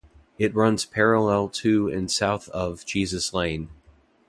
[0.39, 3.69] It runs parallel to and south of Jesus Lane.